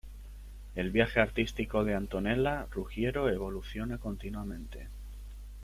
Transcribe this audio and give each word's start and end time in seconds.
El 0.73 0.89
viaje 0.89 1.19
artístico 1.19 1.83
de 1.83 1.93
Antonella 1.93 2.65
Ruggiero 2.71 3.29
evoluciona 3.29 3.99
continuamente. 3.99 4.87